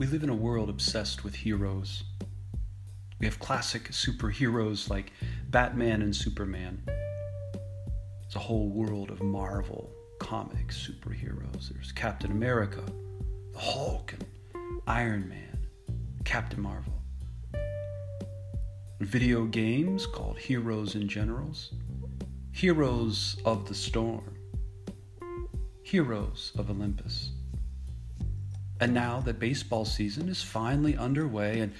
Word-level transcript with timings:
We 0.00 0.06
live 0.06 0.22
in 0.22 0.30
a 0.30 0.34
world 0.34 0.70
obsessed 0.70 1.24
with 1.24 1.34
heroes. 1.34 2.04
We 3.18 3.26
have 3.26 3.38
classic 3.38 3.90
superheroes 3.90 4.88
like 4.88 5.12
Batman 5.50 6.00
and 6.00 6.16
Superman. 6.16 6.82
It's 8.24 8.34
a 8.34 8.38
whole 8.38 8.70
world 8.70 9.10
of 9.10 9.22
Marvel 9.22 9.92
comic 10.18 10.68
superheroes. 10.68 11.68
There's 11.68 11.92
Captain 11.92 12.30
America, 12.30 12.82
the 13.52 13.58
Hulk, 13.58 14.14
and 14.14 14.80
Iron 14.86 15.28
Man, 15.28 15.66
Captain 16.24 16.62
Marvel. 16.62 17.02
Video 19.00 19.44
games 19.44 20.06
called 20.06 20.38
Heroes 20.38 20.94
and 20.94 21.10
Generals, 21.10 21.74
Heroes 22.52 23.36
of 23.44 23.68
the 23.68 23.74
Storm, 23.74 24.34
Heroes 25.82 26.52
of 26.56 26.70
Olympus. 26.70 27.32
And 28.80 28.94
now 28.94 29.20
that 29.20 29.38
baseball 29.38 29.84
season 29.84 30.28
is 30.30 30.42
finally 30.42 30.96
underway 30.96 31.60
and 31.60 31.72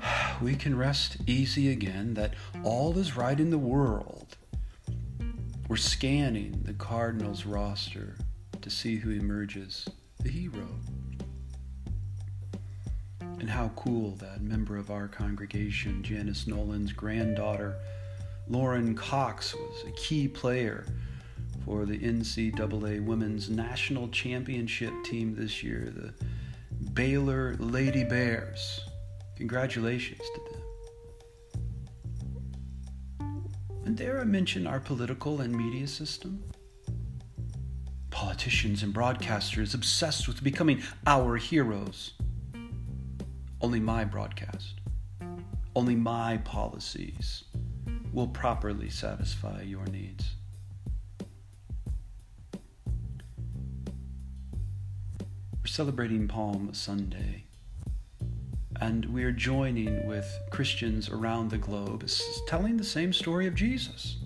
we 0.42 0.54
can 0.54 0.76
rest 0.76 1.16
easy 1.26 1.70
again 1.70 2.14
that 2.14 2.34
all 2.62 2.96
is 2.98 3.16
right 3.16 3.38
in 3.38 3.50
the 3.50 3.58
world. 3.58 4.36
We're 5.68 5.76
scanning 5.76 6.62
the 6.64 6.74
Cardinals 6.74 7.44
roster 7.44 8.16
to 8.62 8.70
see 8.70 8.96
who 8.96 9.10
emerges 9.10 9.86
the 10.22 10.28
hero. 10.28 10.68
And 13.20 13.50
how 13.50 13.70
cool 13.76 14.12
that 14.16 14.40
member 14.40 14.76
of 14.76 14.90
our 14.90 15.08
congregation, 15.08 16.02
Janice 16.02 16.46
Nolan's 16.46 16.92
granddaughter, 16.92 17.76
Lauren 18.48 18.94
Cox, 18.94 19.54
was 19.54 19.84
a 19.86 19.90
key 19.92 20.28
player 20.28 20.86
for 21.64 21.84
the 21.84 21.98
NCAA 21.98 23.04
Women's 23.04 23.50
National 23.50 24.08
Championship 24.08 24.92
team 25.04 25.34
this 25.34 25.62
year, 25.64 25.92
the 25.94 26.14
Baylor 26.96 27.54
Lady 27.58 28.02
Bears. 28.04 28.80
Congratulations 29.36 30.22
to 30.34 30.40
them. 33.20 33.42
And 33.84 33.94
dare 33.94 34.18
I 34.18 34.24
mention 34.24 34.66
our 34.66 34.80
political 34.80 35.42
and 35.42 35.54
media 35.54 35.86
system? 35.86 36.42
Politicians 38.08 38.82
and 38.82 38.94
broadcasters 38.94 39.74
obsessed 39.74 40.26
with 40.26 40.42
becoming 40.42 40.82
our 41.06 41.36
heroes. 41.36 42.14
Only 43.60 43.78
my 43.78 44.06
broadcast, 44.06 44.80
only 45.74 45.96
my 45.96 46.38
policies 46.38 47.44
will 48.14 48.28
properly 48.28 48.88
satisfy 48.88 49.60
your 49.60 49.84
needs. 49.88 50.35
Celebrating 55.76 56.26
Palm 56.26 56.72
Sunday, 56.72 57.44
and 58.80 59.04
we're 59.12 59.30
joining 59.30 60.06
with 60.06 60.26
Christians 60.48 61.10
around 61.10 61.50
the 61.50 61.58
globe 61.58 62.02
telling 62.46 62.78
the 62.78 62.82
same 62.82 63.12
story 63.12 63.46
of 63.46 63.54
Jesus. 63.54 64.16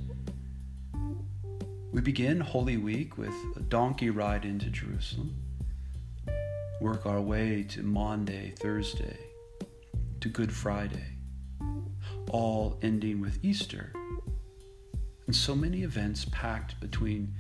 We 1.91 2.03
begin 2.03 2.39
Holy 2.39 2.77
Week 2.77 3.19
with 3.19 3.35
a 3.57 3.61
donkey 3.63 4.11
ride 4.11 4.45
into 4.45 4.71
Jerusalem, 4.71 5.35
work 6.81 7.05
our 7.05 7.21
way 7.21 7.65
to 7.71 7.83
Monday, 7.83 8.55
Thursday, 8.57 9.19
to 10.21 10.29
Good 10.29 10.53
Friday, 10.53 11.17
all 12.31 12.79
ending 12.81 13.21
with 13.21 13.45
Easter. 13.45 13.93
And 15.27 15.35
so 15.35 15.57
many 15.57 15.83
events 15.83 16.27
packed 16.31 16.79
between 16.79 17.35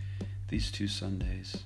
these 0.48 0.72
two 0.72 0.88
Sundays 0.88 1.62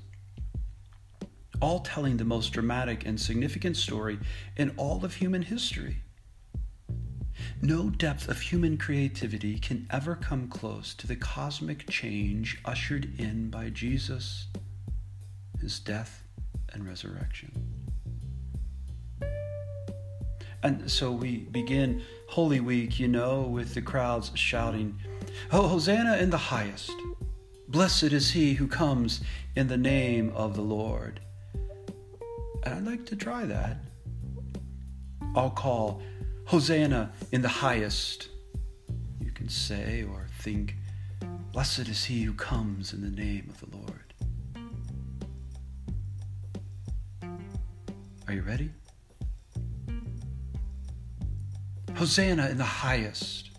all 1.61 1.81
telling 1.81 2.17
the 2.17 2.25
most 2.25 2.53
dramatic 2.53 3.07
and 3.07 3.21
significant 3.21 3.77
story 3.77 4.19
in 4.57 4.73
all 4.77 5.05
of 5.05 5.15
human 5.15 5.43
history. 5.43 5.99
No 7.61 7.91
depth 7.91 8.29
of 8.29 8.41
human 8.41 8.77
creativity 8.77 9.59
can 9.59 9.87
ever 9.91 10.17
come 10.17 10.49
close 10.49 10.95
to 10.95 11.07
the 11.07 11.17
cosmic 11.17 11.89
change 11.89 12.61
ushered 12.65 13.19
in 13.19 13.51
by 13.51 13.71
Jesus, 13.71 14.49
his 15.61 15.81
death 15.81 16.23
and 16.73 16.87
resurrection. 16.87 17.53
And 20.63 20.91
so 20.91 21.13
we 21.13 21.39
begin 21.39 22.03
Holy 22.29 22.61
Week, 22.61 22.99
you 22.99 23.09
know, 23.09 23.43
with 23.43 23.75
the 23.75 23.83
crowds 23.83 24.31
shouting, 24.35 24.99
Oh, 25.53 25.69
Hosanna 25.69 26.17
in 26.17 26.31
the 26.31 26.39
highest! 26.39 26.93
Blessed 27.69 28.05
is 28.05 28.31
he 28.31 28.55
who 28.55 28.67
comes 28.67 29.21
in 29.57 29.69
the 29.69 29.77
name 29.77 30.33
of 30.35 30.55
the 30.55 30.63
Lord. 30.63 31.21
And 32.65 32.75
I'd 32.75 32.85
like 32.85 33.07
to 33.07 33.17
try 33.17 33.45
that. 33.45 33.77
I'll 35.37 35.51
call 35.51 36.03
Hosanna 36.47 37.13
in 37.33 37.43
the 37.43 37.49
highest. 37.49 38.29
You 39.21 39.31
can 39.33 39.49
say 39.49 40.05
or 40.05 40.29
think, 40.41 40.77
Blessed 41.53 41.89
is 41.89 42.05
he 42.05 42.23
who 42.23 42.33
comes 42.33 42.93
in 42.93 43.01
the 43.01 43.11
name 43.11 43.49
of 43.49 43.61
the 43.61 43.77
Lord. 43.77 44.15
Are 48.27 48.35
you 48.35 48.43
ready? 48.43 48.71
Hosanna 51.95 52.49
in 52.49 52.57
the 52.57 52.65
highest. 52.65 53.51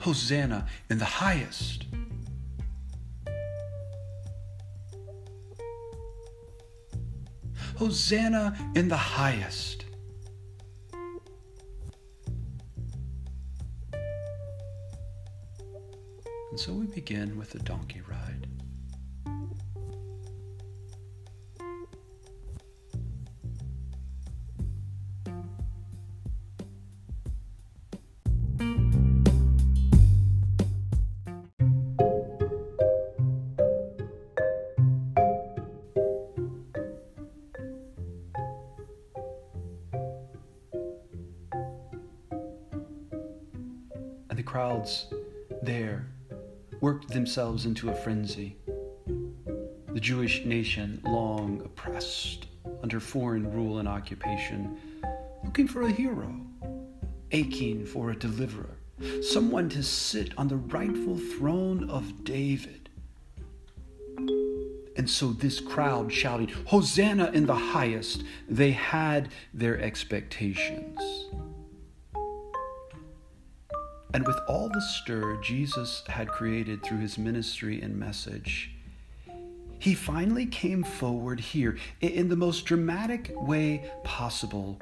Hosanna 0.00 0.66
in 0.90 0.98
the 0.98 1.04
highest. 1.04 1.86
Hosanna 7.82 8.56
in 8.76 8.86
the 8.86 8.96
highest. 8.96 9.86
And 16.50 16.60
so 16.60 16.72
we 16.74 16.86
begin 16.86 17.36
with 17.36 17.50
the 17.50 17.58
donkey 17.58 18.00
ride. 18.08 18.46
Crowds 44.82 45.06
there 45.62 46.06
worked 46.80 47.08
themselves 47.08 47.66
into 47.66 47.90
a 47.90 47.94
frenzy. 47.94 48.56
The 49.92 50.00
Jewish 50.00 50.44
nation, 50.44 51.00
long 51.04 51.62
oppressed 51.64 52.46
under 52.82 52.98
foreign 52.98 53.52
rule 53.52 53.78
and 53.78 53.86
occupation, 53.86 54.76
looking 55.44 55.68
for 55.68 55.82
a 55.82 55.90
hero, 55.90 56.34
aching 57.30 57.86
for 57.86 58.10
a 58.10 58.16
deliverer, 58.16 58.76
someone 59.22 59.68
to 59.68 59.82
sit 59.84 60.36
on 60.36 60.48
the 60.48 60.56
rightful 60.56 61.16
throne 61.16 61.88
of 61.88 62.24
David. 62.24 62.88
And 64.96 65.08
so, 65.08 65.32
this 65.32 65.60
crowd 65.60 66.12
shouting, 66.12 66.48
Hosanna 66.66 67.30
in 67.32 67.46
the 67.46 67.54
highest, 67.54 68.24
they 68.48 68.72
had 68.72 69.28
their 69.54 69.80
expectations. 69.80 71.21
And 74.14 74.26
with 74.26 74.38
all 74.46 74.68
the 74.68 74.80
stir 74.80 75.40
Jesus 75.42 76.02
had 76.08 76.28
created 76.28 76.82
through 76.82 76.98
his 76.98 77.16
ministry 77.16 77.80
and 77.80 77.98
message, 77.98 78.70
he 79.78 79.94
finally 79.94 80.46
came 80.46 80.84
forward 80.84 81.40
here 81.40 81.76
in 82.00 82.28
the 82.28 82.36
most 82.36 82.66
dramatic 82.66 83.32
way 83.34 83.90
possible. 84.04 84.78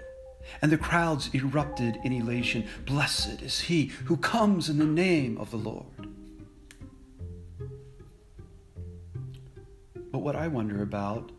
And 0.61 0.73
the 0.73 0.79
crowds 0.79 1.31
erupted 1.33 1.99
in 2.05 2.13
elation. 2.13 2.67
Blessed 2.85 3.41
is 3.41 3.61
he 3.61 3.87
who 4.07 4.17
comes 4.17 4.69
in 4.69 4.79
the 4.79 4.85
name 4.85 5.39
of 5.39 5.51
the 5.51 5.57
Lord. 5.57 5.87
But 10.11 10.19
what 10.19 10.35
I 10.35 10.49
wonder 10.49 10.83
about, 10.83 11.31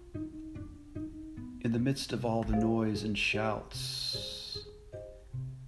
in 1.63 1.71
the 1.73 1.79
midst 1.79 2.13
of 2.13 2.25
all 2.25 2.41
the 2.43 2.55
noise 2.55 3.03
and 3.03 3.17
shouts, 3.17 4.20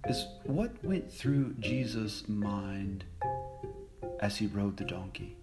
is 0.06 0.26
what 0.44 0.72
went 0.84 1.10
through 1.10 1.54
Jesus' 1.60 2.28
mind 2.28 3.04
as 4.20 4.36
he 4.36 4.46
rode 4.46 4.76
the 4.76 4.84
donkey. 4.84 5.36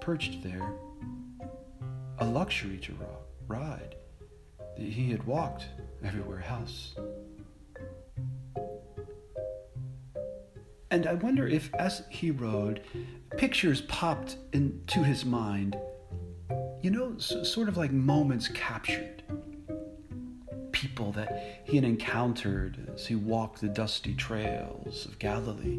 Perched 0.00 0.42
there, 0.42 0.72
a 2.18 2.24
luxury 2.24 2.78
to 2.78 2.96
ride. 3.48 3.96
that 4.76 4.84
He 4.84 5.10
had 5.10 5.24
walked 5.24 5.66
everywhere 6.04 6.44
else. 6.48 6.94
And 10.90 11.06
I 11.06 11.14
wonder 11.14 11.48
if, 11.48 11.74
as 11.74 12.04
he 12.08 12.30
rode, 12.30 12.82
pictures 13.36 13.80
popped 13.82 14.36
into 14.52 15.02
his 15.02 15.24
mind 15.24 15.76
you 16.86 16.92
know, 16.92 17.18
sort 17.18 17.68
of 17.68 17.76
like 17.76 17.90
moments 17.90 18.46
captured. 18.46 19.15
People 20.96 21.12
that 21.12 21.60
he 21.64 21.76
had 21.76 21.84
encountered 21.84 22.88
as 22.94 23.06
he 23.06 23.16
walked 23.16 23.60
the 23.60 23.68
dusty 23.68 24.14
trails 24.14 25.04
of 25.04 25.18
Galilee. 25.18 25.78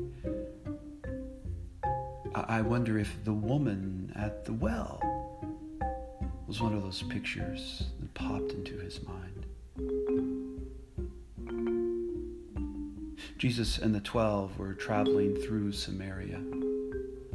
I 2.36 2.62
wonder 2.62 3.00
if 3.00 3.24
the 3.24 3.34
woman 3.34 4.14
at 4.16 4.46
the 4.46 4.54
well 4.54 5.02
was 6.46 6.62
one 6.62 6.76
of 6.76 6.84
those 6.84 7.02
pictures 7.02 7.86
that 8.00 8.14
popped 8.14 8.52
into 8.52 8.78
his 8.78 9.00
mind. 9.08 9.48
Jesus 13.40 13.80
and 13.80 13.96
the 13.96 14.02
twelve 14.02 14.56
were 14.60 14.76
traveling 14.76 15.36
through 15.38 15.72
Samaria, 15.72 16.44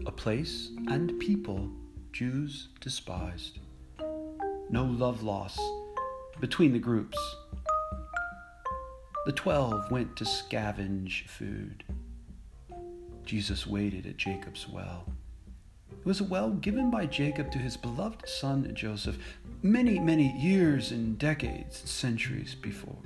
a 0.06 0.12
place 0.12 0.70
and 0.86 1.18
people 1.18 1.68
Jews 2.12 2.68
despised. 2.80 3.58
No 4.70 4.84
love 4.84 5.24
loss 5.24 5.58
between 6.40 6.72
the 6.72 6.78
groups. 6.78 7.18
The 9.24 9.32
twelve 9.32 9.88
went 9.88 10.16
to 10.16 10.24
scavenge 10.24 11.28
food. 11.28 11.84
Jesus 13.24 13.68
waited 13.68 14.04
at 14.04 14.16
Jacob's 14.16 14.68
well. 14.68 15.06
It 15.92 16.04
was 16.04 16.20
a 16.20 16.24
well 16.24 16.50
given 16.50 16.90
by 16.90 17.06
Jacob 17.06 17.52
to 17.52 17.58
his 17.58 17.76
beloved 17.76 18.28
son 18.28 18.68
Joseph 18.74 19.16
many, 19.62 20.00
many 20.00 20.36
years 20.36 20.90
and 20.90 21.16
decades, 21.16 21.80
and 21.80 21.88
centuries 21.88 22.56
before. 22.56 22.98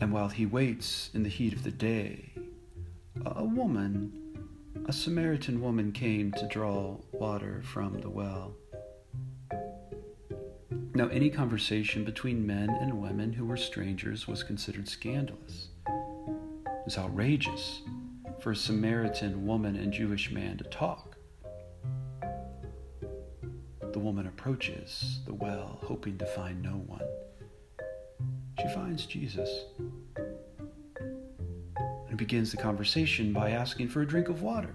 And 0.00 0.12
while 0.12 0.30
he 0.30 0.44
waits 0.44 1.10
in 1.14 1.22
the 1.22 1.28
heat 1.28 1.52
of 1.52 1.62
the 1.62 1.70
day, 1.70 2.32
a 3.24 3.44
woman, 3.44 4.12
a 4.86 4.92
Samaritan 4.92 5.60
woman, 5.60 5.92
came 5.92 6.32
to 6.32 6.48
draw 6.48 6.96
water 7.12 7.62
from 7.64 8.00
the 8.00 8.10
well. 8.10 8.56
Now, 10.98 11.06
any 11.10 11.30
conversation 11.30 12.02
between 12.02 12.44
men 12.44 12.70
and 12.70 13.00
women 13.00 13.32
who 13.32 13.44
were 13.44 13.56
strangers 13.56 14.26
was 14.26 14.42
considered 14.42 14.88
scandalous. 14.88 15.68
It 15.86 16.84
was 16.84 16.98
outrageous 16.98 17.82
for 18.40 18.50
a 18.50 18.56
Samaritan 18.56 19.46
woman 19.46 19.76
and 19.76 19.92
Jewish 19.92 20.32
man 20.32 20.58
to 20.58 20.64
talk. 20.64 21.16
The 23.92 23.98
woman 24.00 24.26
approaches 24.26 25.20
the 25.24 25.34
well, 25.34 25.78
hoping 25.84 26.18
to 26.18 26.26
find 26.26 26.60
no 26.60 26.82
one. 26.88 27.06
She 28.60 28.66
finds 28.74 29.06
Jesus 29.06 29.66
and 32.08 32.18
begins 32.18 32.50
the 32.50 32.56
conversation 32.56 33.32
by 33.32 33.50
asking 33.50 33.86
for 33.86 34.02
a 34.02 34.06
drink 34.06 34.28
of 34.28 34.42
water. 34.42 34.74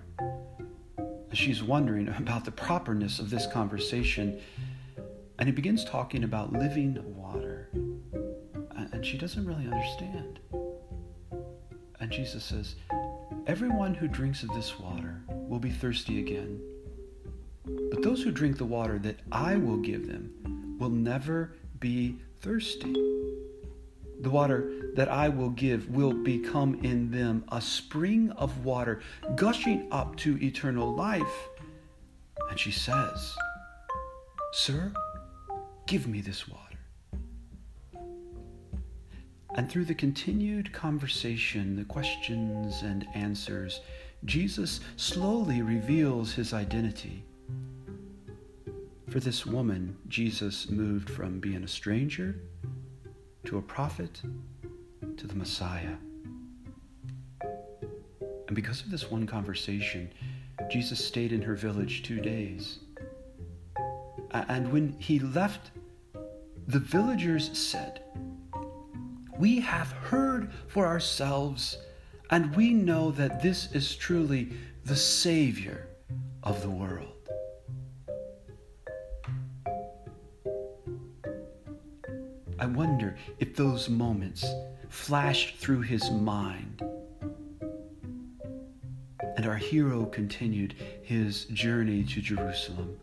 She's 1.33 1.61
wondering 1.61 2.07
about 2.17 2.45
the 2.45 2.51
properness 2.51 3.19
of 3.19 3.29
this 3.29 3.45
conversation, 3.45 4.39
and 5.39 5.47
he 5.47 5.51
begins 5.51 5.83
talking 5.83 6.23
about 6.23 6.53
living 6.53 6.97
water, 7.15 7.69
and 8.91 9.05
she 9.05 9.17
doesn't 9.17 9.45
really 9.45 9.65
understand. 9.65 10.39
And 11.99 12.11
Jesus 12.11 12.43
says, 12.43 12.75
Everyone 13.47 13.93
who 13.93 14.07
drinks 14.07 14.43
of 14.43 14.49
this 14.53 14.79
water 14.79 15.21
will 15.27 15.59
be 15.59 15.69
thirsty 15.69 16.19
again. 16.19 16.61
But 17.65 18.01
those 18.01 18.21
who 18.21 18.31
drink 18.31 18.57
the 18.57 18.65
water 18.65 18.99
that 18.99 19.19
I 19.31 19.57
will 19.57 19.77
give 19.77 20.07
them 20.07 20.77
will 20.79 20.89
never 20.89 21.53
be 21.79 22.17
thirsty. 22.41 22.93
The 24.21 24.29
water 24.29 24.91
that 24.95 25.09
I 25.09 25.27
will 25.27 25.49
give 25.49 25.89
will 25.89 26.13
become 26.13 26.75
in 26.83 27.11
them 27.11 27.43
a 27.51 27.59
spring 27.59 28.31
of 28.31 28.63
water 28.63 29.01
gushing 29.35 29.87
up 29.91 30.15
to 30.17 30.41
eternal 30.41 30.95
life. 30.95 31.49
And 32.49 32.57
she 32.57 32.71
says, 32.71 33.35
Sir, 34.53 34.93
give 35.85 36.07
me 36.07 36.21
this 36.21 36.47
water. 36.47 36.59
And 39.55 39.69
through 39.69 39.85
the 39.85 39.93
continued 39.93 40.73
conversation, 40.73 41.75
the 41.75 41.85
questions 41.85 42.81
and 42.81 43.05
answers, 43.13 43.81
Jesus 44.25 44.79
slowly 44.95 45.61
reveals 45.61 46.33
his 46.33 46.53
identity. 46.53 47.23
For 49.09 49.19
this 49.19 49.45
woman, 49.45 49.95
Jesus 50.07 50.69
moved 50.69 51.09
from 51.09 51.39
being 51.39 51.63
a 51.63 51.67
stranger 51.67 52.39
to 53.45 53.59
a 53.59 53.61
prophet 53.61 54.21
to 55.17 55.27
the 55.27 55.35
Messiah. 55.35 55.97
And 58.47 58.55
because 58.55 58.81
of 58.81 58.89
this 58.89 59.11
one 59.11 59.27
conversation, 59.27 60.11
Jesus 60.71 61.03
stayed 61.03 61.31
in 61.31 61.41
her 61.43 61.55
village 61.55 62.03
two 62.03 62.19
days. 62.19 62.79
And 64.33 64.71
when 64.71 64.95
he 64.99 65.19
left, 65.19 65.71
the 66.67 66.79
villagers 66.79 67.55
said, 67.57 68.01
we 69.37 69.59
have 69.59 69.91
heard 69.91 70.51
for 70.67 70.85
ourselves, 70.85 71.77
and 72.29 72.55
we 72.55 72.71
know 72.71 73.11
that 73.11 73.41
this 73.41 73.71
is 73.73 73.95
truly 73.95 74.53
the 74.85 74.95
Savior 74.95 75.87
of 76.43 76.61
the 76.61 76.69
world. 76.69 77.09
I 82.59 82.65
wonder 82.67 83.17
if 83.39 83.55
those 83.55 83.89
moments 83.89 84.45
flashed 84.87 85.57
through 85.57 85.81
his 85.81 86.09
mind. 86.11 86.81
And 89.35 89.47
our 89.47 89.57
hero 89.57 90.05
continued 90.05 90.75
his 91.01 91.45
journey 91.45 92.03
to 92.03 92.21
Jerusalem, 92.21 92.97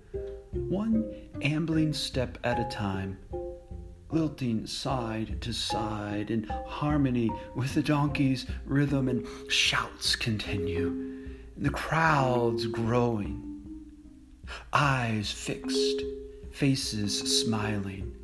one 0.52 1.12
ambling 1.42 1.92
step 1.92 2.38
at 2.44 2.58
a 2.58 2.64
time 2.64 3.18
lilting 4.12 4.66
side 4.66 5.40
to 5.40 5.52
side 5.52 6.30
in 6.30 6.44
harmony 6.66 7.30
with 7.54 7.74
the 7.74 7.82
donkey's 7.82 8.46
rhythm, 8.64 9.08
and 9.08 9.26
shouts 9.48 10.16
continue, 10.16 10.88
and 11.56 11.64
the 11.64 11.70
crowds 11.70 12.66
growing. 12.66 13.46
Eyes 14.72 15.30
fixed, 15.30 16.02
faces 16.50 17.40
smiling. 17.40 18.16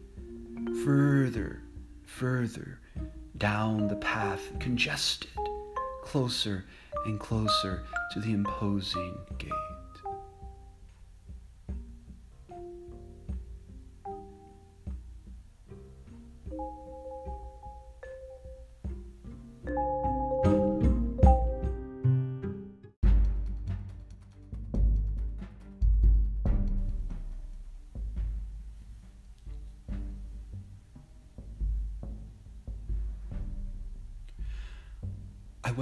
Further, 0.84 1.62
further 2.04 2.80
down 3.38 3.86
the 3.88 3.96
path, 3.96 4.50
congested, 4.58 5.30
closer 6.02 6.64
and 7.04 7.20
closer 7.20 7.84
to 8.12 8.20
the 8.20 8.32
imposing 8.32 9.16
gate. 9.38 9.75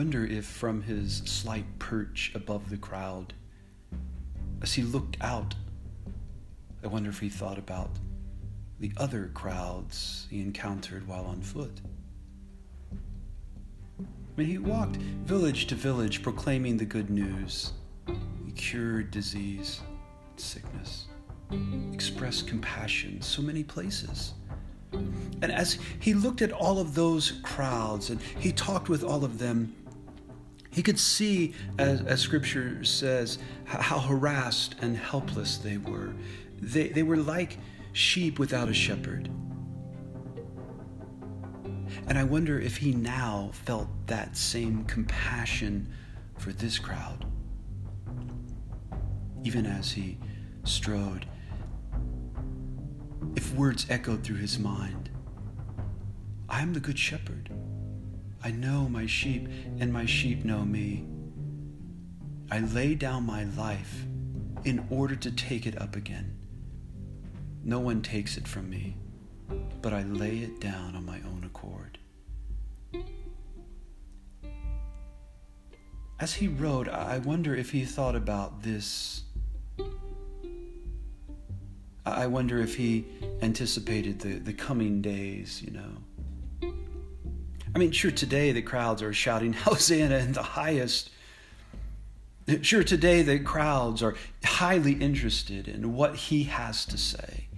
Wonder 0.04 0.26
if 0.26 0.44
from 0.44 0.82
his 0.82 1.22
slight 1.24 1.64
perch 1.78 2.30
above 2.34 2.68
the 2.68 2.76
crowd, 2.76 3.32
as 4.60 4.74
he 4.74 4.82
looked 4.82 5.16
out, 5.22 5.54
I 6.82 6.88
wonder 6.88 7.08
if 7.08 7.20
he 7.20 7.30
thought 7.30 7.56
about 7.56 7.88
the 8.80 8.92
other 8.98 9.30
crowds 9.32 10.26
he 10.28 10.42
encountered 10.42 11.08
while 11.08 11.24
on 11.24 11.40
foot. 11.40 11.80
Mean, 14.36 14.46
he 14.46 14.58
walked 14.58 14.96
village 14.96 15.68
to 15.68 15.74
village 15.74 16.22
proclaiming 16.22 16.76
the 16.76 16.84
good 16.84 17.08
news. 17.08 17.72
He 18.44 18.52
cured 18.52 19.10
disease, 19.10 19.80
and 20.28 20.38
sickness, 20.38 21.06
expressed 21.94 22.46
compassion 22.46 23.22
so 23.22 23.40
many 23.40 23.64
places. 23.64 24.34
And 24.92 25.50
as 25.50 25.78
he 25.98 26.12
looked 26.12 26.42
at 26.42 26.52
all 26.52 26.78
of 26.78 26.94
those 26.94 27.40
crowds 27.42 28.10
and 28.10 28.20
he 28.20 28.52
talked 28.52 28.90
with 28.90 29.02
all 29.02 29.24
of 29.24 29.38
them, 29.38 29.74
he 30.74 30.82
could 30.82 30.98
see, 30.98 31.54
as, 31.78 32.00
as 32.00 32.20
scripture 32.20 32.82
says, 32.82 33.38
how 33.64 34.00
harassed 34.00 34.74
and 34.82 34.96
helpless 34.96 35.56
they 35.56 35.76
were. 35.76 36.12
They, 36.60 36.88
they 36.88 37.04
were 37.04 37.16
like 37.16 37.58
sheep 37.92 38.40
without 38.40 38.68
a 38.68 38.74
shepherd. 38.74 39.30
And 42.08 42.18
I 42.18 42.24
wonder 42.24 42.58
if 42.58 42.76
he 42.76 42.92
now 42.92 43.50
felt 43.52 43.86
that 44.08 44.36
same 44.36 44.84
compassion 44.84 45.92
for 46.38 46.52
this 46.52 46.76
crowd, 46.80 47.24
even 49.44 49.66
as 49.66 49.92
he 49.92 50.18
strode 50.64 51.26
if 53.36 53.54
words 53.54 53.86
echoed 53.88 54.24
through 54.24 54.38
his 54.38 54.58
mind. 54.58 55.08
I 56.48 56.62
am 56.62 56.72
the 56.72 56.80
good 56.80 56.98
shepherd. 56.98 57.48
I 58.44 58.50
know 58.50 58.90
my 58.90 59.06
sheep, 59.06 59.48
and 59.80 59.90
my 59.90 60.04
sheep 60.04 60.44
know 60.44 60.66
me. 60.66 61.06
I 62.50 62.60
lay 62.60 62.94
down 62.94 63.24
my 63.24 63.44
life 63.44 64.04
in 64.64 64.86
order 64.90 65.16
to 65.16 65.30
take 65.30 65.66
it 65.66 65.80
up 65.80 65.96
again. 65.96 66.36
No 67.64 67.80
one 67.80 68.02
takes 68.02 68.36
it 68.36 68.46
from 68.46 68.68
me, 68.68 68.98
but 69.80 69.94
I 69.94 70.02
lay 70.02 70.40
it 70.40 70.60
down 70.60 70.94
on 70.94 71.06
my 71.06 71.20
own 71.22 71.44
accord. 71.46 71.96
As 76.20 76.34
he 76.34 76.46
wrote, 76.46 76.86
I 76.86 77.18
wonder 77.18 77.56
if 77.56 77.70
he 77.70 77.86
thought 77.86 78.14
about 78.14 78.62
this. 78.62 79.22
I 82.04 82.26
wonder 82.26 82.60
if 82.60 82.76
he 82.76 83.06
anticipated 83.40 84.20
the, 84.20 84.34
the 84.34 84.52
coming 84.52 85.00
days, 85.00 85.62
you 85.62 85.70
know. 85.70 85.96
I 87.74 87.78
mean, 87.78 87.90
sure, 87.90 88.12
today 88.12 88.52
the 88.52 88.62
crowds 88.62 89.02
are 89.02 89.12
shouting 89.12 89.52
Hosanna 89.64 90.18
in 90.18 90.32
the 90.32 90.42
highest. 90.42 91.10
Sure, 92.62 92.84
today 92.84 93.22
the 93.22 93.40
crowds 93.40 94.02
are 94.02 94.14
highly 94.44 94.92
interested 94.92 95.66
in 95.66 95.94
what 95.94 96.14
he 96.14 96.44
has 96.44 96.84
to 96.86 96.98
say. 96.98 97.48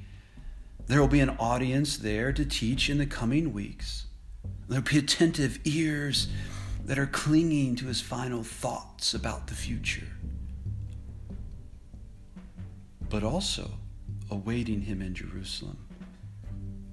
There 0.86 1.00
will 1.00 1.08
be 1.08 1.20
an 1.20 1.36
audience 1.38 1.96
there 1.96 2.32
to 2.32 2.44
teach 2.44 2.88
in 2.88 2.98
the 2.98 3.06
coming 3.06 3.52
weeks. 3.52 4.06
There 4.68 4.80
will 4.80 4.88
be 4.88 4.98
attentive 4.98 5.58
ears 5.64 6.28
that 6.84 6.98
are 6.98 7.06
clinging 7.06 7.74
to 7.76 7.86
his 7.86 8.00
final 8.00 8.44
thoughts 8.44 9.12
about 9.12 9.48
the 9.48 9.54
future. 9.54 10.06
But 13.10 13.24
also, 13.24 13.70
awaiting 14.30 14.82
him 14.82 15.02
in 15.02 15.14
Jerusalem 15.14 15.78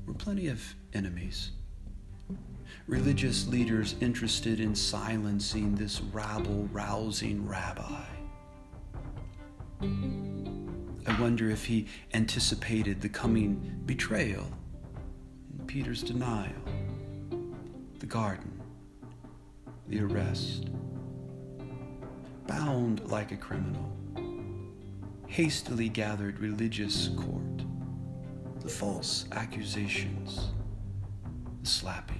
were 0.07 0.13
plenty 0.15 0.47
of 0.47 0.73
enemies. 0.93 1.51
Religious 2.87 3.47
leaders 3.47 3.95
interested 4.01 4.59
in 4.59 4.75
silencing 4.75 5.73
this 5.73 6.01
rabble 6.01 6.67
rousing 6.73 7.47
rabbi. 7.47 8.03
I 9.81 11.21
wonder 11.21 11.49
if 11.49 11.63
he 11.63 11.87
anticipated 12.13 12.99
the 12.99 13.07
coming 13.07 13.81
betrayal, 13.85 14.51
and 15.57 15.65
Peter's 15.65 16.03
denial, 16.03 16.51
the 17.99 18.05
garden, 18.05 18.61
the 19.87 20.01
arrest, 20.01 20.67
bound 22.47 23.09
like 23.09 23.31
a 23.31 23.37
criminal, 23.37 23.89
hastily 25.27 25.87
gathered 25.87 26.37
religious 26.41 27.11
court, 27.15 27.63
the 28.59 28.67
false 28.67 29.23
accusations, 29.31 30.49
the 31.61 31.67
slapping. 31.67 32.19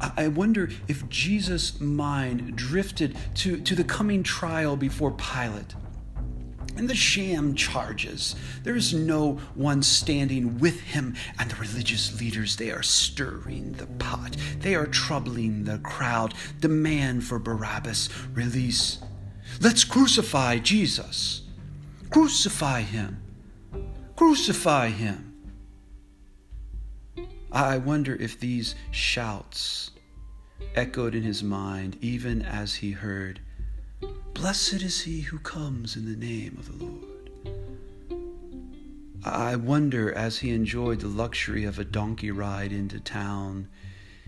I 0.00 0.28
wonder 0.28 0.68
if 0.88 1.08
Jesus' 1.08 1.80
mind 1.80 2.56
drifted 2.56 3.16
to, 3.36 3.58
to 3.60 3.74
the 3.74 3.84
coming 3.84 4.22
trial 4.22 4.76
before 4.76 5.12
Pilate 5.12 5.74
and 6.76 6.88
the 6.88 6.94
sham 6.94 7.54
charges. 7.54 8.36
There 8.62 8.76
is 8.76 8.92
no 8.92 9.34
one 9.54 9.82
standing 9.82 10.58
with 10.58 10.80
him, 10.80 11.14
and 11.38 11.50
the 11.50 11.56
religious 11.56 12.20
leaders, 12.20 12.56
they 12.56 12.70
are 12.70 12.82
stirring 12.82 13.72
the 13.72 13.86
pot. 13.86 14.36
They 14.60 14.74
are 14.74 14.86
troubling 14.86 15.64
the 15.64 15.78
crowd. 15.78 16.34
Demand 16.60 17.24
for 17.24 17.38
Barabbas 17.38 18.08
release. 18.34 18.98
Let's 19.60 19.84
crucify 19.84 20.58
Jesus. 20.58 21.42
Crucify 22.10 22.82
him. 22.82 23.22
Crucify 24.14 24.88
him. 24.88 25.35
I 27.56 27.78
wonder 27.78 28.14
if 28.14 28.38
these 28.38 28.74
shouts 28.90 29.92
echoed 30.74 31.14
in 31.14 31.22
his 31.22 31.42
mind 31.42 31.96
even 32.02 32.42
as 32.42 32.74
he 32.74 32.90
heard 32.90 33.40
Blessed 34.34 34.82
is 34.82 35.00
he 35.00 35.22
who 35.22 35.38
comes 35.38 35.96
in 35.96 36.04
the 36.04 36.18
name 36.18 36.58
of 36.58 36.78
the 36.78 36.84
Lord. 36.84 37.30
I 39.24 39.56
wonder, 39.56 40.12
as 40.12 40.40
he 40.40 40.50
enjoyed 40.50 41.00
the 41.00 41.08
luxury 41.08 41.64
of 41.64 41.78
a 41.78 41.84
donkey 41.84 42.30
ride 42.30 42.72
into 42.72 43.00
town, 43.00 43.68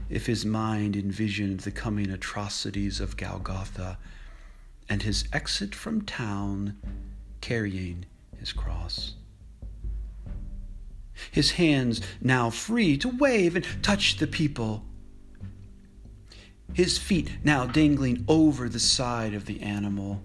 if 0.08 0.25
his 0.25 0.47
mind 0.47 0.97
envisioned 0.97 1.61
the 1.61 1.70
coming 1.70 2.08
atrocities 2.08 2.99
of 2.99 3.18
Golgotha 3.18 3.99
and 4.88 5.02
his 5.02 5.28
exit 5.35 5.75
from 5.75 6.00
town 6.00 6.78
carrying 7.42 8.06
his 8.38 8.54
cross. 8.54 9.16
His 11.30 11.52
hands 11.52 12.00
now 12.20 12.50
free 12.50 12.96
to 12.98 13.08
wave 13.08 13.56
and 13.56 13.66
touch 13.82 14.16
the 14.18 14.26
people 14.26 14.84
his 16.78 16.98
feet 16.98 17.38
now 17.42 17.66
dangling 17.66 18.25
over 18.28 18.68
the 18.68 18.78
side 18.78 19.34
of 19.34 19.46
the 19.46 19.60
animal. 19.62 20.22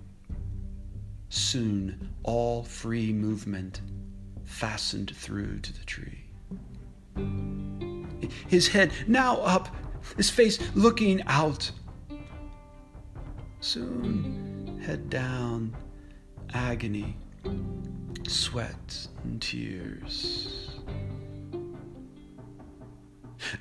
Soon, 1.30 2.10
all 2.24 2.64
free 2.64 3.12
movement 3.12 3.82
fastened 4.44 5.16
through 5.16 5.60
to 5.62 5.74
the 5.74 5.86
tree. 5.86 6.26
His 8.48 8.68
head 8.68 8.92
now 9.08 9.38
up, 9.38 9.76
his 10.16 10.30
face 10.30 10.60
looking 10.76 11.24
out. 11.26 11.72
Soon, 13.60 14.80
head 14.86 15.10
down, 15.10 15.76
agony, 16.54 17.18
sweat, 18.28 19.08
and 19.24 19.42
tears. 19.42 20.63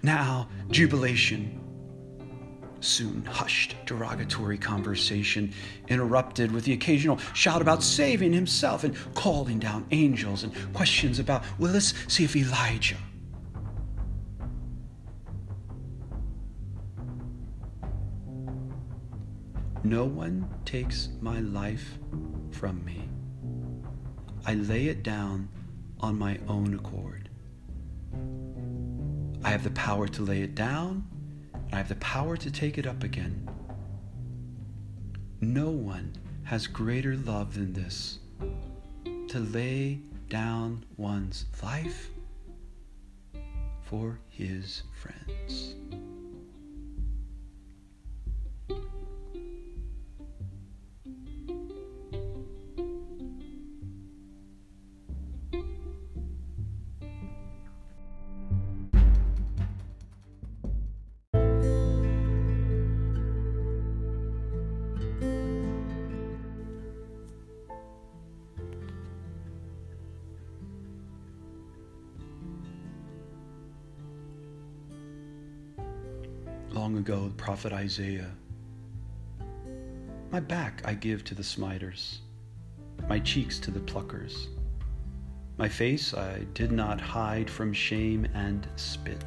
Now, 0.02 0.48
jubilation 0.70 1.60
soon 2.80 3.24
hushed 3.24 3.76
derogatory 3.86 4.58
conversation, 4.58 5.52
interrupted 5.88 6.50
with 6.50 6.64
the 6.64 6.72
occasional 6.72 7.18
shout 7.32 7.62
about 7.62 7.82
saving 7.82 8.32
himself 8.32 8.84
and 8.84 8.96
calling 9.14 9.58
down 9.58 9.86
angels 9.90 10.42
and 10.42 10.52
questions 10.72 11.18
about, 11.18 11.44
well, 11.58 11.72
let's 11.72 11.94
see 12.12 12.24
if 12.24 12.36
Elijah. 12.36 12.96
No 19.84 20.04
one 20.04 20.48
takes 20.64 21.08
my 21.20 21.40
life 21.40 21.98
from 22.52 22.84
me. 22.84 23.08
I 24.46 24.54
lay 24.54 24.86
it 24.86 25.02
down 25.02 25.48
on 26.00 26.18
my 26.18 26.38
own 26.48 26.74
accord. 26.74 27.21
I 29.44 29.50
have 29.50 29.64
the 29.64 29.70
power 29.70 30.08
to 30.08 30.22
lay 30.22 30.42
it 30.42 30.54
down 30.54 31.06
I 31.72 31.76
have 31.76 31.88
the 31.88 31.94
power 31.96 32.36
to 32.36 32.50
take 32.50 32.76
it 32.76 32.86
up 32.86 33.02
again. 33.02 33.48
No 35.40 35.70
one 35.70 36.12
has 36.44 36.66
greater 36.66 37.16
love 37.16 37.54
than 37.54 37.72
this 37.72 38.18
to 39.28 39.38
lay 39.38 40.00
down 40.28 40.84
one's 40.98 41.46
life 41.62 42.10
for 43.80 44.18
his 44.28 44.82
friends. 45.00 45.74
Ago, 77.02 77.26
the 77.26 77.34
prophet 77.34 77.72
Isaiah. 77.72 78.30
My 80.30 80.38
back 80.38 80.82
I 80.84 80.94
give 80.94 81.24
to 81.24 81.34
the 81.34 81.42
smiters, 81.42 82.20
my 83.08 83.18
cheeks 83.18 83.58
to 83.58 83.72
the 83.72 83.80
pluckers. 83.80 84.46
My 85.58 85.68
face 85.68 86.14
I 86.14 86.46
did 86.54 86.70
not 86.70 87.00
hide 87.00 87.50
from 87.50 87.72
shame 87.72 88.28
and 88.34 88.68
spit. 88.76 89.24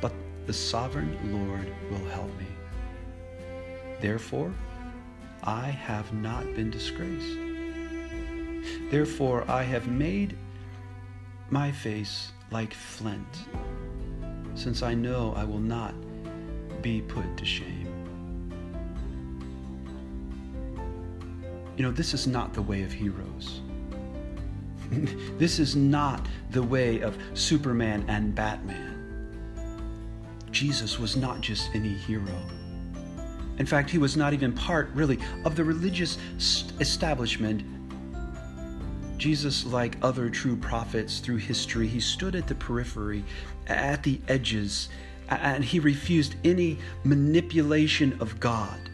But 0.00 0.14
the 0.46 0.54
sovereign 0.54 1.14
Lord 1.30 1.70
will 1.90 2.08
help 2.08 2.30
me. 2.38 2.46
Therefore, 4.00 4.50
I 5.44 5.66
have 5.68 6.10
not 6.14 6.44
been 6.54 6.70
disgraced. 6.70 7.36
Therefore, 8.90 9.44
I 9.46 9.62
have 9.62 9.88
made 9.88 10.38
my 11.50 11.70
face 11.70 12.32
like 12.50 12.72
flint 12.72 13.44
since 14.62 14.82
I 14.84 14.94
know 14.94 15.34
I 15.36 15.42
will 15.42 15.58
not 15.58 15.92
be 16.82 17.00
put 17.00 17.36
to 17.36 17.44
shame. 17.44 17.88
You 21.76 21.82
know, 21.82 21.90
this 21.90 22.14
is 22.14 22.28
not 22.28 22.54
the 22.54 22.62
way 22.62 22.82
of 22.82 22.92
heroes. 22.92 23.60
this 25.38 25.58
is 25.58 25.74
not 25.74 26.28
the 26.50 26.62
way 26.62 27.00
of 27.00 27.18
Superman 27.34 28.04
and 28.06 28.34
Batman. 28.36 28.90
Jesus 30.52 30.96
was 30.98 31.16
not 31.16 31.40
just 31.40 31.70
any 31.74 31.94
hero. 31.94 32.38
In 33.58 33.66
fact, 33.66 33.90
he 33.90 33.98
was 33.98 34.16
not 34.16 34.32
even 34.32 34.52
part, 34.52 34.90
really, 34.94 35.18
of 35.44 35.56
the 35.56 35.64
religious 35.64 36.18
establishment. 36.78 37.64
Jesus, 39.22 39.64
like 39.64 39.96
other 40.02 40.28
true 40.28 40.56
prophets 40.56 41.20
through 41.20 41.36
history, 41.36 41.86
he 41.86 42.00
stood 42.00 42.34
at 42.34 42.48
the 42.48 42.56
periphery, 42.56 43.22
at 43.68 44.02
the 44.02 44.20
edges, 44.26 44.88
and 45.28 45.62
he 45.62 45.78
refused 45.78 46.34
any 46.42 46.76
manipulation 47.04 48.16
of 48.18 48.40
God. 48.40 48.90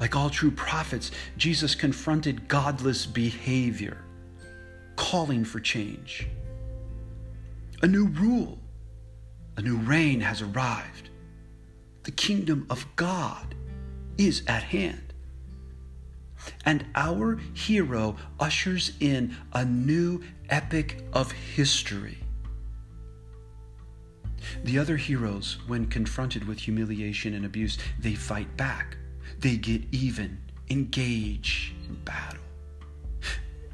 Like 0.00 0.16
all 0.16 0.30
true 0.30 0.50
prophets, 0.50 1.10
Jesus 1.36 1.74
confronted 1.74 2.48
godless 2.48 3.04
behavior, 3.04 3.98
calling 4.96 5.44
for 5.44 5.60
change. 5.60 6.26
A 7.82 7.86
new 7.86 8.06
rule, 8.06 8.56
a 9.58 9.60
new 9.60 9.76
reign 9.76 10.22
has 10.22 10.40
arrived. 10.40 11.10
The 12.04 12.10
kingdom 12.10 12.66
of 12.70 12.86
God 12.96 13.54
is 14.16 14.44
at 14.46 14.62
hand. 14.62 15.05
And 16.64 16.84
our 16.94 17.36
hero 17.54 18.16
ushers 18.40 18.92
in 19.00 19.36
a 19.52 19.64
new 19.64 20.22
epic 20.48 21.02
of 21.12 21.32
history. 21.32 22.18
The 24.64 24.78
other 24.78 24.96
heroes, 24.96 25.58
when 25.66 25.86
confronted 25.86 26.46
with 26.46 26.58
humiliation 26.58 27.34
and 27.34 27.44
abuse, 27.44 27.78
they 27.98 28.14
fight 28.14 28.56
back 28.56 28.96
they 29.40 29.56
get 29.56 29.82
even, 29.92 30.38
engage 30.70 31.74
in 31.88 31.94
battle. 32.04 32.40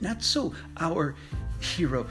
Not 0.00 0.22
so 0.22 0.54
our 0.78 1.14
hero. 1.60 2.06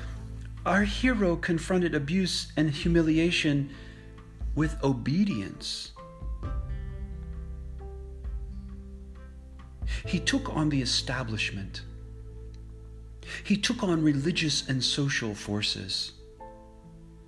Our 0.66 0.84
hero 0.84 1.36
confronted 1.36 1.96
abuse 1.96 2.52
and 2.56 2.70
humiliation 2.70 3.72
with 4.56 4.82
obedience. 4.84 5.91
He 10.06 10.20
took 10.20 10.56
on 10.56 10.70
the 10.70 10.82
establishment. 10.82 11.82
He 13.44 13.58
took 13.58 13.84
on 13.84 14.04
religious 14.04 14.68
and 14.68 14.84
social 14.84 15.34
forces. 15.36 16.14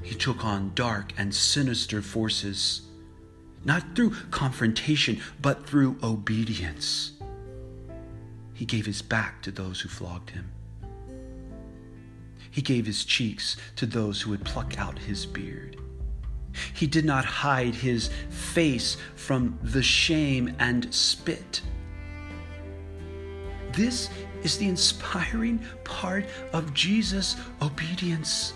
He 0.02 0.16
took 0.16 0.44
on 0.44 0.72
dark 0.76 1.14
and 1.18 1.34
sinister 1.34 2.02
forces 2.02 2.82
not 3.66 3.96
through 3.96 4.12
confrontation, 4.32 5.22
but 5.42 5.66
through 5.66 5.98
obedience. 6.04 7.12
He 8.54 8.66
gave 8.66 8.86
his 8.86 9.02
back 9.02 9.42
to 9.44 9.52
those 9.52 9.82
who 9.82 9.90
flogged 9.90 10.32
him. 10.32 10.52
He 12.52 12.62
gave 12.62 12.86
his 12.86 13.04
cheeks 13.04 13.58
to 13.78 13.86
those 13.86 14.22
who 14.22 14.32
would 14.32 14.46
pluck 14.46 14.78
out 14.78 15.00
his 15.00 15.26
beard. 15.26 15.78
He 16.74 16.86
did 16.86 17.04
not 17.04 17.26
hide 17.26 17.74
his 17.74 18.10
face 18.30 18.96
from 19.16 19.58
the 19.64 19.82
shame 19.82 20.56
and 20.60 20.94
spit. 20.94 21.62
This 23.74 24.10
is 24.44 24.58
the 24.58 24.68
inspiring 24.68 25.60
part 25.84 26.26
of 26.54 26.74
Jesus' 26.74 27.36
obedience. 27.62 28.54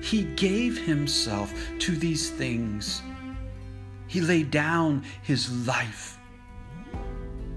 He 0.00 0.24
gave 0.24 0.78
himself 0.78 1.52
to 1.80 1.96
these 1.96 2.30
things 2.30 3.02
he 4.10 4.20
laid 4.20 4.50
down 4.50 5.04
his 5.22 5.68
life. 5.68 6.18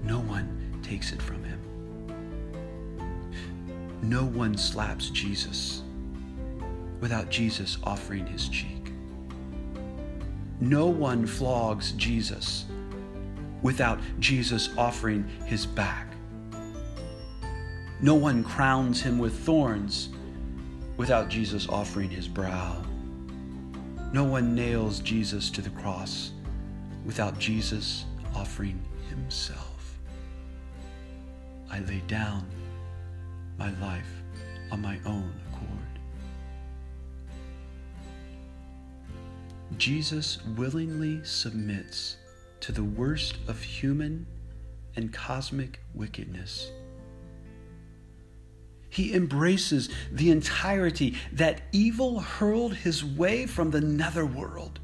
No 0.04 0.20
one 0.20 0.78
takes 0.84 1.10
it 1.10 1.20
from 1.20 1.42
him. 1.42 1.60
No 4.02 4.24
one 4.24 4.56
slaps 4.56 5.10
Jesus 5.10 5.82
without 7.00 7.28
Jesus 7.28 7.78
offering 7.82 8.24
his 8.24 8.48
cheek. 8.48 8.92
No 10.60 10.86
one 10.86 11.26
flogs 11.26 11.90
Jesus 11.92 12.66
without 13.62 13.98
Jesus 14.20 14.70
offering 14.78 15.26
his 15.46 15.66
back. 15.66 16.13
No 18.00 18.14
one 18.14 18.42
crowns 18.44 19.00
him 19.00 19.18
with 19.18 19.38
thorns 19.40 20.10
without 20.96 21.28
Jesus 21.28 21.68
offering 21.68 22.10
his 22.10 22.28
brow. 22.28 22.82
No 24.12 24.24
one 24.24 24.54
nails 24.54 25.00
Jesus 25.00 25.50
to 25.50 25.60
the 25.60 25.70
cross 25.70 26.32
without 27.04 27.38
Jesus 27.38 28.04
offering 28.34 28.80
himself. 29.08 29.98
I 31.70 31.80
lay 31.80 32.02
down 32.06 32.46
my 33.58 33.70
life 33.80 34.22
on 34.70 34.80
my 34.80 34.98
own 35.04 35.32
accord. 35.48 35.70
Jesus 39.78 40.38
willingly 40.56 41.24
submits 41.24 42.16
to 42.60 42.70
the 42.70 42.84
worst 42.84 43.36
of 43.48 43.60
human 43.60 44.26
and 44.96 45.12
cosmic 45.12 45.80
wickedness. 45.94 46.70
He 48.94 49.12
embraces 49.12 49.88
the 50.10 50.30
entirety 50.30 51.16
that 51.32 51.62
evil 51.72 52.20
hurled 52.20 52.74
his 52.76 53.04
way 53.04 53.46
from 53.46 53.70
the 53.70 53.80
netherworld 53.80 54.78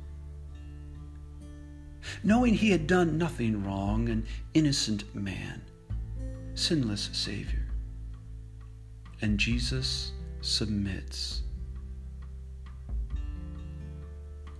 knowing 2.22 2.54
he 2.54 2.70
had 2.70 2.86
done 2.86 3.18
nothing 3.18 3.64
wrong, 3.64 4.08
an 4.08 4.26
innocent 4.54 5.14
man, 5.14 5.62
sinless 6.54 7.10
Savior. 7.12 7.66
And 9.22 9.38
Jesus 9.38 10.12
submits. 10.40 11.42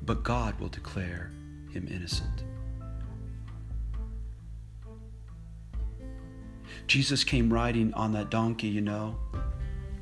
But 0.02 0.22
God 0.22 0.58
will 0.60 0.68
declare 0.68 1.30
him 1.72 1.88
innocent. 1.90 2.44
Jesus 6.90 7.22
came 7.22 7.52
riding 7.52 7.94
on 7.94 8.10
that 8.14 8.30
donkey, 8.30 8.66
you 8.66 8.80
know, 8.80 9.16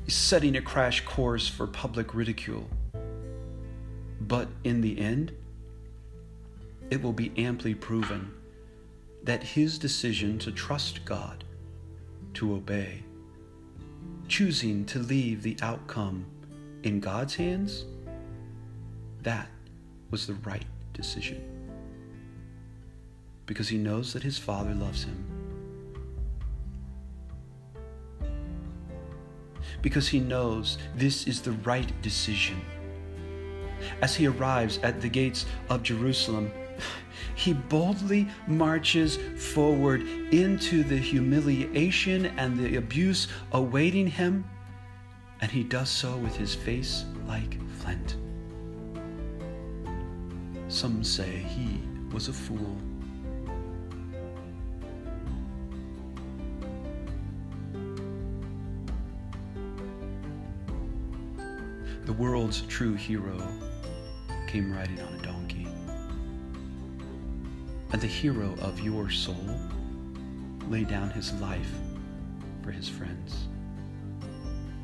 setting 0.07 0.55
a 0.55 0.61
crash 0.63 1.05
course 1.05 1.47
for 1.47 1.67
public 1.67 2.15
ridicule. 2.15 2.67
But 4.21 4.47
in 4.63 4.81
the 4.81 4.99
end, 4.99 5.31
it 6.89 6.99
will 6.99 7.13
be 7.13 7.31
amply 7.37 7.75
proven 7.75 8.33
that 9.21 9.43
his 9.43 9.77
decision 9.77 10.39
to 10.39 10.51
trust 10.51 11.05
God, 11.05 11.43
to 12.33 12.55
obey, 12.55 13.03
choosing 14.27 14.83
to 14.85 14.97
leave 14.97 15.43
the 15.43 15.57
outcome 15.61 16.25
in 16.81 16.99
God's 16.99 17.35
hands, 17.35 17.85
that 19.21 19.47
was 20.09 20.25
the 20.25 20.33
right 20.33 20.65
decision. 20.93 21.39
Because 23.45 23.69
he 23.69 23.77
knows 23.77 24.11
that 24.13 24.23
his 24.23 24.39
Father 24.39 24.73
loves 24.73 25.03
him. 25.03 25.38
Because 29.81 30.07
he 30.07 30.19
knows 30.19 30.77
this 30.95 31.27
is 31.27 31.41
the 31.41 31.51
right 31.51 31.89
decision. 32.01 32.61
As 34.01 34.15
he 34.15 34.27
arrives 34.27 34.79
at 34.83 35.01
the 35.01 35.09
gates 35.09 35.45
of 35.69 35.83
Jerusalem, 35.83 36.51
he 37.35 37.53
boldly 37.53 38.27
marches 38.47 39.17
forward 39.37 40.01
into 40.31 40.83
the 40.83 40.97
humiliation 40.97 42.27
and 42.37 42.57
the 42.57 42.75
abuse 42.75 43.27
awaiting 43.51 44.07
him, 44.07 44.43
and 45.41 45.49
he 45.49 45.63
does 45.63 45.89
so 45.89 46.17
with 46.17 46.35
his 46.35 46.53
face 46.53 47.05
like 47.27 47.57
flint. 47.79 48.17
Some 50.67 51.03
say 51.03 51.29
he 51.29 51.81
was 52.11 52.27
a 52.27 52.33
fool. 52.33 52.77
World's 62.19 62.63
true 62.63 62.95
hero 62.95 63.41
came 64.45 64.73
riding 64.73 64.99
on 64.99 65.13
a 65.13 65.21
donkey 65.21 65.65
and 67.93 68.01
the 68.01 68.07
hero 68.07 68.53
of 68.59 68.81
your 68.81 69.09
soul 69.09 69.57
lay 70.67 70.83
down 70.83 71.09
his 71.11 71.31
life 71.35 71.71
for 72.61 72.71
his 72.71 72.89
friends. 72.89 73.47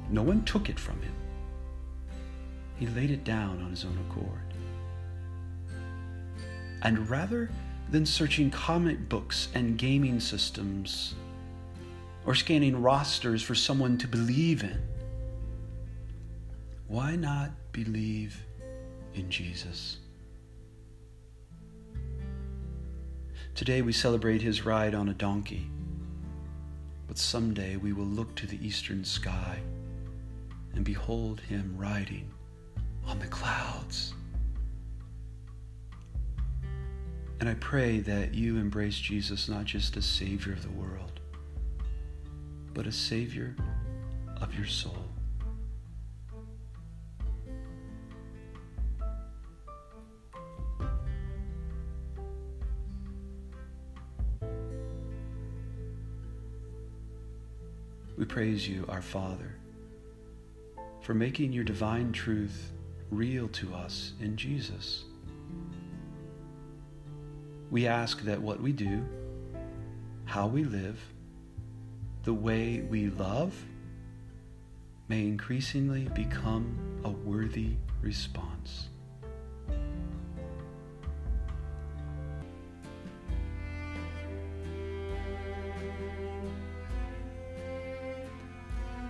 No 0.09 0.23
one 0.23 0.45
took 0.45 0.69
it 0.69 0.79
from 0.79 1.01
him. 1.01 1.11
He 2.77 2.87
laid 2.87 3.11
it 3.11 3.25
down 3.25 3.61
on 3.61 3.69
his 3.69 3.83
own 3.83 3.97
accord. 4.09 4.39
And 6.83 7.09
rather 7.09 7.49
than 7.91 8.05
searching 8.05 8.49
comic 8.49 9.09
books 9.09 9.49
and 9.53 9.77
gaming 9.77 10.21
systems 10.21 11.15
or 12.25 12.33
scanning 12.33 12.81
rosters 12.81 13.43
for 13.43 13.55
someone 13.55 13.97
to 13.97 14.07
believe 14.07 14.63
in, 14.63 14.81
why 16.87 17.15
not 17.15 17.51
believe 17.71 18.43
in 19.13 19.29
Jesus? 19.29 19.97
Today 23.55 23.81
we 23.81 23.93
celebrate 23.93 24.41
his 24.41 24.65
ride 24.65 24.93
on 24.93 25.09
a 25.09 25.13
donkey, 25.13 25.69
but 27.07 27.17
someday 27.17 27.77
we 27.77 27.93
will 27.93 28.05
look 28.05 28.35
to 28.35 28.47
the 28.47 28.63
eastern 28.65 29.03
sky 29.03 29.59
and 30.75 30.83
behold 30.83 31.39
him 31.39 31.73
riding 31.77 32.29
on 33.07 33.17
the 33.19 33.27
clouds. 33.27 34.13
And 37.39 37.49
I 37.49 37.55
pray 37.55 37.99
that 38.01 38.33
you 38.33 38.57
embrace 38.57 38.97
Jesus 38.97 39.49
not 39.49 39.65
just 39.65 39.97
as 39.97 40.05
Savior 40.05 40.53
of 40.53 40.63
the 40.63 40.69
world, 40.71 41.19
but 42.73 42.87
as 42.87 42.95
Savior 42.95 43.55
of 44.41 44.53
your 44.53 44.67
soul. 44.67 45.04
Praise 58.35 58.67
you, 58.67 58.83
our 58.89 59.01
Father, 59.01 59.55
for 60.99 61.13
making 61.13 61.53
your 61.53 61.63
divine 61.63 62.11
truth 62.11 62.73
real 63.09 63.47
to 63.47 63.73
us 63.73 64.11
in 64.19 64.35
Jesus. 64.35 65.05
We 67.71 67.87
ask 67.87 68.23
that 68.23 68.41
what 68.41 68.59
we 68.59 68.73
do, 68.73 69.05
how 70.25 70.47
we 70.47 70.65
live, 70.65 70.99
the 72.23 72.33
way 72.33 72.81
we 72.81 73.07
love, 73.07 73.55
may 75.07 75.21
increasingly 75.21 76.09
become 76.13 76.77
a 77.05 77.09
worthy 77.11 77.77
response. 78.01 78.89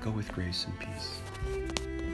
Go 0.06 0.12
with 0.12 0.32
grace 0.34 0.68
and 0.68 0.80
peace. 0.80 2.05